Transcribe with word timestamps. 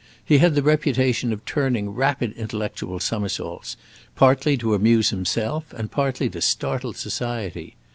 He 0.25 0.39
had 0.39 0.55
the 0.55 0.63
reputation 0.63 1.31
of 1.31 1.45
turning 1.45 1.91
rapid 1.91 2.31
intellectual 2.33 2.99
somersaults, 2.99 3.77
partly 4.15 4.57
to 4.57 4.73
amuse 4.73 5.11
himself 5.11 5.71
and 5.73 5.91
partly 5.91 6.27
to 6.31 6.41
startle 6.41 6.93
society. 6.93 7.75